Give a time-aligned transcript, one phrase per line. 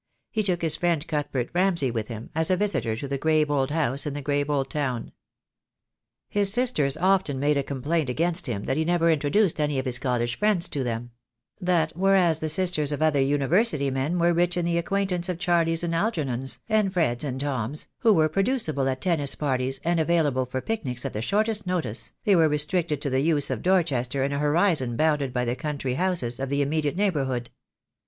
[0.31, 3.69] He took his friend Cuthbert Ramsay with him, as a visitor to the grave old
[3.69, 5.11] house, in the grave old town.
[6.27, 9.99] His sisters often made a complaint against him that he never introduced any of his
[9.99, 11.11] college friends to them—
[11.61, 15.83] that whereas the sisters of other University men were rich in the acquaintance of Charlies
[15.83, 20.61] and Algernons, and Freds and Toms, who were produceable at tennis parties and available for
[20.61, 24.39] picnics at the shortest notice, they were restricted to the youths of Dorchester and a
[24.39, 27.29] horizon bounded by the country houses of the immediate neigh q6 the day will come.
[27.43, 27.47] bourhood.